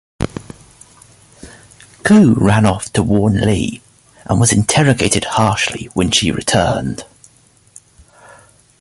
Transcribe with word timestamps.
Kou 2.03 2.33
ran 2.33 2.65
off 2.65 2.91
to 2.93 3.03
warn 3.03 3.39
Li 3.41 3.83
and 4.25 4.39
was 4.39 4.51
interrogated 4.51 5.25
harshly 5.25 5.89
when 5.93 6.09
she 6.09 6.31
returned. 6.31 7.05